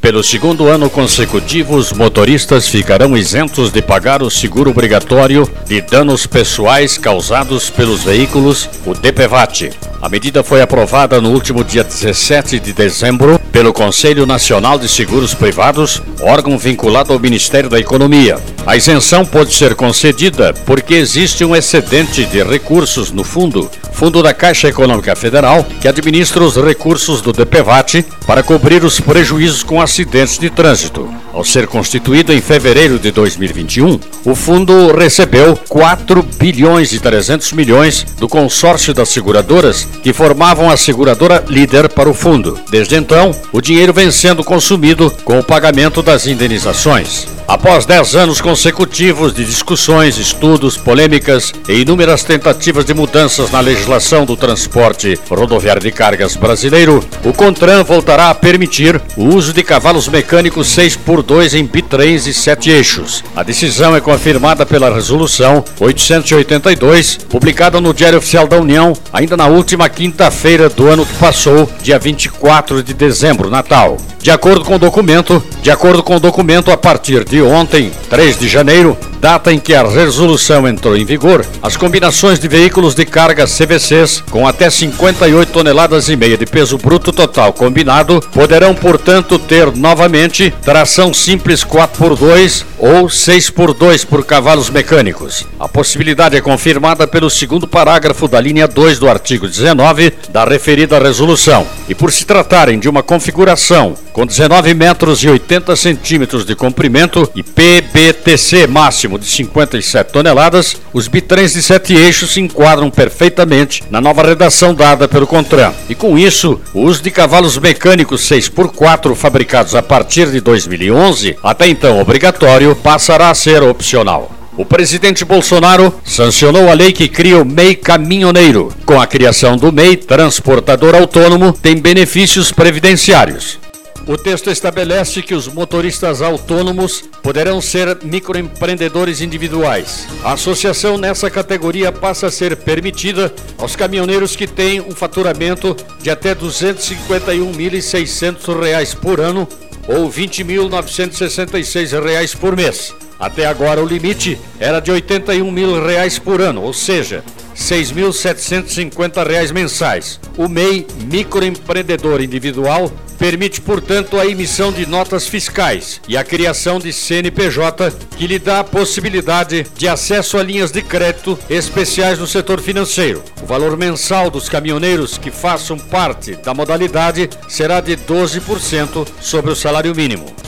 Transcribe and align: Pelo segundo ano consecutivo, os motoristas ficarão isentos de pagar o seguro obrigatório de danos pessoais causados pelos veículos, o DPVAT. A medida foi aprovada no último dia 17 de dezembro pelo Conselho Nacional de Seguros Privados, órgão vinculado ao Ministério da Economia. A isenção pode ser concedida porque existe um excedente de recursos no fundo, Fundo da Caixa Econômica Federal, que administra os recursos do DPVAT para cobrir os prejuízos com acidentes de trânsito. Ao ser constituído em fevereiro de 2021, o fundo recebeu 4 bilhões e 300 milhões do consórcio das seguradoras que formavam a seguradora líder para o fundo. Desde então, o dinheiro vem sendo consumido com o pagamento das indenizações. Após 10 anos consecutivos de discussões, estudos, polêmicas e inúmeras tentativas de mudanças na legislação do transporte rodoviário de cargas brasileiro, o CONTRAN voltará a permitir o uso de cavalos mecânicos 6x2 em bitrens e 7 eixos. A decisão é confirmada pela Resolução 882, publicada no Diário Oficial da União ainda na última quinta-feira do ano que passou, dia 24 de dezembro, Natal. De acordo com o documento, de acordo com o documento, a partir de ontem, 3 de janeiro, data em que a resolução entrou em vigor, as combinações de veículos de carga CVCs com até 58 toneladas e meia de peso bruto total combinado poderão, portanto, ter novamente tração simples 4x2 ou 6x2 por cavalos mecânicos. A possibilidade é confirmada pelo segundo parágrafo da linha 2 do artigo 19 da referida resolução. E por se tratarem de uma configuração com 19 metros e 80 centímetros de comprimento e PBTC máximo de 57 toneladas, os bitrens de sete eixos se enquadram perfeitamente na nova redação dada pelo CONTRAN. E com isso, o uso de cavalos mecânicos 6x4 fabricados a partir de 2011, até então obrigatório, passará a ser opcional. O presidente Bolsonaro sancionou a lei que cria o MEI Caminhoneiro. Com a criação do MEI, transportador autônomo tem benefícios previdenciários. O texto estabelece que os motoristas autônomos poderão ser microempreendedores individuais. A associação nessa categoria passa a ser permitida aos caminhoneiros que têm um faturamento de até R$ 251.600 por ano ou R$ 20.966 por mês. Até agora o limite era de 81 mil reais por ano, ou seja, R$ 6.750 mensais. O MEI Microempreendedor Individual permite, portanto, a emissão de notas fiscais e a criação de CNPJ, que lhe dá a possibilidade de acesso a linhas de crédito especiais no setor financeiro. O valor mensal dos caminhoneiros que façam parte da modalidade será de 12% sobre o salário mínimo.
Pelo 0.00 0.22
segundo 0.22 0.68
ano 0.68 0.88
consecutivo, 0.88 1.74
os 1.74 1.92
motoristas 1.92 2.68
ficarão 2.68 3.16
isentos 3.16 3.72
de 3.72 3.82
pagar 3.82 4.22
o 4.22 4.30
seguro 4.30 4.70
obrigatório 4.70 5.48
de 5.66 5.80
danos 5.80 6.24
pessoais 6.24 6.96
causados 6.96 7.68
pelos 7.68 8.04
veículos, 8.04 8.70
o 8.86 8.94
DPVAT. 8.94 9.72
A 10.00 10.08
medida 10.08 10.44
foi 10.44 10.62
aprovada 10.62 11.20
no 11.20 11.30
último 11.30 11.64
dia 11.64 11.82
17 11.82 12.60
de 12.60 12.72
dezembro 12.72 13.40
pelo 13.50 13.72
Conselho 13.72 14.24
Nacional 14.24 14.78
de 14.78 14.88
Seguros 14.88 15.34
Privados, 15.34 16.00
órgão 16.20 16.56
vinculado 16.56 17.12
ao 17.12 17.18
Ministério 17.18 17.68
da 17.68 17.80
Economia. 17.80 18.38
A 18.64 18.76
isenção 18.76 19.26
pode 19.26 19.52
ser 19.52 19.74
concedida 19.74 20.54
porque 20.64 20.94
existe 20.94 21.44
um 21.44 21.56
excedente 21.56 22.24
de 22.24 22.44
recursos 22.44 23.10
no 23.10 23.24
fundo, 23.24 23.68
Fundo 23.98 24.22
da 24.22 24.32
Caixa 24.32 24.68
Econômica 24.68 25.16
Federal, 25.16 25.66
que 25.80 25.88
administra 25.88 26.44
os 26.44 26.56
recursos 26.56 27.20
do 27.20 27.32
DPVAT 27.32 28.06
para 28.24 28.44
cobrir 28.44 28.84
os 28.84 29.00
prejuízos 29.00 29.64
com 29.64 29.82
acidentes 29.82 30.38
de 30.38 30.48
trânsito. 30.48 31.12
Ao 31.32 31.44
ser 31.44 31.66
constituído 31.66 32.32
em 32.32 32.40
fevereiro 32.40 32.96
de 32.96 33.10
2021, 33.10 33.98
o 34.24 34.36
fundo 34.36 34.96
recebeu 34.96 35.58
4 35.68 36.22
bilhões 36.38 36.92
e 36.92 37.00
300 37.00 37.52
milhões 37.54 38.06
do 38.20 38.28
consórcio 38.28 38.94
das 38.94 39.08
seguradoras 39.08 39.82
que 40.00 40.12
formavam 40.12 40.70
a 40.70 40.76
seguradora 40.76 41.44
líder 41.48 41.88
para 41.88 42.08
o 42.08 42.14
fundo. 42.14 42.56
Desde 42.70 42.94
então, 42.94 43.32
o 43.52 43.60
dinheiro 43.60 43.92
vem 43.92 44.12
sendo 44.12 44.44
consumido 44.44 45.12
com 45.24 45.40
o 45.40 45.44
pagamento 45.44 46.04
das 46.04 46.28
indenizações. 46.28 47.37
Após 47.48 47.86
10 47.86 48.14
anos 48.14 48.42
consecutivos 48.42 49.32
de 49.32 49.42
discussões, 49.42 50.18
estudos, 50.18 50.76
polêmicas 50.76 51.54
e 51.66 51.80
inúmeras 51.80 52.22
tentativas 52.22 52.84
de 52.84 52.92
mudanças 52.92 53.50
na 53.50 53.58
legislação 53.60 54.26
do 54.26 54.36
transporte 54.36 55.18
rodoviário 55.30 55.80
de 55.80 55.90
cargas 55.90 56.36
brasileiro, 56.36 57.02
o 57.24 57.32
CONTRAN 57.32 57.82
voltará 57.84 58.28
a 58.28 58.34
permitir 58.34 59.00
o 59.16 59.34
uso 59.34 59.54
de 59.54 59.62
cavalos 59.62 60.08
mecânicos 60.08 60.68
6x2 60.76 61.54
em 61.54 61.64
bitrens 61.64 62.26
e 62.26 62.34
7 62.34 62.68
eixos. 62.68 63.24
A 63.34 63.42
decisão 63.42 63.96
é 63.96 64.00
confirmada 64.00 64.66
pela 64.66 64.94
Resolução 64.94 65.64
882, 65.80 67.16
publicada 67.30 67.80
no 67.80 67.94
Diário 67.94 68.18
Oficial 68.18 68.46
da 68.46 68.58
União 68.58 68.92
ainda 69.10 69.38
na 69.38 69.46
última 69.46 69.88
quinta-feira 69.88 70.68
do 70.68 70.86
ano 70.86 71.06
que 71.06 71.14
passou, 71.14 71.66
dia 71.82 71.98
24 71.98 72.82
de 72.82 72.92
dezembro, 72.92 73.48
Natal. 73.48 73.96
De 74.20 74.30
acordo 74.30 74.64
com 74.66 74.74
o 74.74 74.78
documento, 74.78 75.42
de 75.62 75.70
acordo 75.70 76.02
com 76.02 76.16
o 76.16 76.20
documento, 76.20 76.70
a 76.70 76.76
partir 76.76 77.24
de 77.24 77.37
ontem, 77.42 77.90
3 78.10 78.38
de 78.38 78.48
janeiro, 78.48 78.96
data 79.20 79.52
em 79.52 79.58
que 79.58 79.74
a 79.74 79.86
resolução 79.86 80.66
entrou 80.66 80.96
em 80.96 81.04
vigor, 81.04 81.44
as 81.62 81.76
combinações 81.76 82.38
de 82.38 82.48
veículos 82.48 82.94
de 82.94 83.04
carga 83.04 83.46
CVCs 83.46 84.22
com 84.30 84.46
até 84.46 84.70
58 84.70 85.52
toneladas 85.52 86.08
e 86.08 86.16
meia 86.16 86.36
de 86.36 86.46
peso 86.46 86.78
bruto 86.78 87.12
total 87.12 87.52
combinado 87.52 88.20
poderão, 88.32 88.74
portanto, 88.74 89.38
ter 89.38 89.74
novamente 89.74 90.52
tração 90.62 91.12
simples 91.12 91.64
4x2 91.64 92.64
ou 92.78 93.06
6x2 93.06 94.06
por 94.06 94.24
cavalos 94.24 94.70
mecânicos. 94.70 95.46
A 95.58 95.68
possibilidade 95.68 96.36
é 96.36 96.40
confirmada 96.40 97.06
pelo 97.06 97.28
segundo 97.28 97.66
parágrafo 97.66 98.28
da 98.28 98.40
linha 98.40 98.68
2 98.68 98.98
do 98.98 99.08
artigo 99.08 99.48
19 99.48 100.12
da 100.30 100.44
referida 100.44 100.98
resolução. 100.98 101.66
E 101.88 101.94
por 101.94 102.12
se 102.12 102.24
tratarem 102.24 102.78
de 102.78 102.88
uma 102.88 103.02
configuração 103.02 103.96
com 104.12 104.26
19 104.26 104.74
metros 104.74 105.22
e 105.22 105.28
80 105.28 105.76
centímetros 105.76 106.44
de 106.44 106.54
comprimento 106.54 107.30
e 107.34 107.42
PBTC 107.42 108.66
máximo 109.08 109.18
de 109.18 109.26
57 109.26 110.12
toneladas, 110.12 110.76
os 110.92 111.08
bitrens 111.08 111.54
de 111.54 111.62
sete 111.62 111.94
eixos 111.94 112.32
se 112.32 112.40
enquadram 112.40 112.90
perfeitamente 112.90 113.82
na 113.90 114.00
nova 114.00 114.22
redação 114.22 114.74
dada 114.74 115.08
pelo 115.08 115.26
CONTRAN. 115.26 115.72
E 115.88 115.94
com 115.94 116.18
isso, 116.18 116.60
o 116.74 116.82
uso 116.82 117.02
de 117.02 117.10
cavalos 117.10 117.56
mecânicos 117.58 118.22
6x4 118.28 119.14
fabricados 119.14 119.74
a 119.74 119.82
partir 119.82 120.30
de 120.30 120.40
2011, 120.40 121.36
até 121.42 121.66
então 121.66 122.00
obrigatório, 122.00 122.76
passará 122.76 123.30
a 123.30 123.34
ser 123.34 123.62
opcional. 123.62 124.30
O 124.56 124.64
presidente 124.64 125.24
Bolsonaro 125.24 125.94
sancionou 126.04 126.68
a 126.68 126.74
lei 126.74 126.92
que 126.92 127.08
cria 127.08 127.40
o 127.40 127.44
MEI 127.44 127.76
Caminhoneiro. 127.76 128.72
Com 128.84 129.00
a 129.00 129.06
criação 129.06 129.56
do 129.56 129.72
MEI, 129.72 129.96
transportador 129.96 130.96
autônomo 130.96 131.52
tem 131.52 131.76
benefícios 131.76 132.50
previdenciários. 132.50 133.67
O 134.06 134.16
texto 134.16 134.50
estabelece 134.50 135.20
que 135.20 135.34
os 135.34 135.48
motoristas 135.48 136.22
autônomos 136.22 137.04
poderão 137.22 137.60
ser 137.60 137.98
microempreendedores 138.02 139.20
individuais. 139.20 140.08
A 140.24 140.32
associação 140.32 140.96
nessa 140.96 141.28
categoria 141.28 141.92
passa 141.92 142.28
a 142.28 142.30
ser 142.30 142.56
permitida 142.56 143.30
aos 143.58 143.76
caminhoneiros 143.76 144.34
que 144.34 144.46
têm 144.46 144.80
um 144.80 144.92
faturamento 144.92 145.76
de 146.00 146.08
até 146.10 146.30
R$ 146.30 146.36
251.600 146.36 148.96
por 148.96 149.20
ano 149.20 149.46
ou 149.86 150.08
R$ 150.08 150.26
20.966 150.26 152.34
por 152.36 152.56
mês. 152.56 152.94
Até 153.18 153.46
agora 153.46 153.82
o 153.82 153.86
limite 153.86 154.38
era 154.60 154.78
de 154.80 154.92
81 154.92 155.50
mil 155.50 155.84
reais 155.84 156.18
por 156.18 156.40
ano, 156.40 156.62
ou 156.62 156.72
seja, 156.72 157.24
R$ 157.26 157.32
6.750 157.56 159.52
mensais. 159.52 160.20
O 160.36 160.48
MEI 160.48 160.86
Microempreendedor 161.10 162.20
Individual 162.20 162.92
permite, 163.18 163.60
portanto, 163.60 164.18
a 164.18 164.26
emissão 164.26 164.72
de 164.72 164.86
notas 164.86 165.26
fiscais 165.26 166.00
e 166.08 166.16
a 166.16 166.24
criação 166.24 166.78
de 166.78 166.92
CNPJ, 166.92 167.90
que 168.16 168.26
lhe 168.26 168.38
dá 168.38 168.60
a 168.60 168.64
possibilidade 168.64 169.66
de 169.76 169.88
acesso 169.88 170.38
a 170.38 170.42
linhas 170.42 170.70
de 170.70 170.80
crédito 170.80 171.38
especiais 171.50 172.18
no 172.18 172.26
setor 172.26 172.60
financeiro. 172.60 173.22
O 173.42 173.46
valor 173.46 173.76
mensal 173.76 174.30
dos 174.30 174.48
caminhoneiros 174.48 175.18
que 175.18 175.30
façam 175.30 175.78
parte 175.78 176.36
da 176.36 176.54
modalidade 176.54 177.28
será 177.48 177.80
de 177.80 177.96
12% 177.96 179.06
sobre 179.20 179.50
o 179.50 179.56
salário 179.56 179.94
mínimo. 179.94 180.47